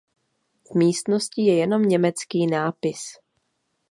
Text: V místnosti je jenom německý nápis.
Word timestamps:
V 0.71 0.75
místnosti 0.75 1.41
je 1.41 1.57
jenom 1.57 1.83
německý 1.83 2.47
nápis. 2.47 2.99